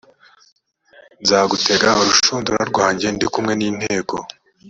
[1.21, 4.15] nzagutega urushundura rwanjye ndi kumwe n inteko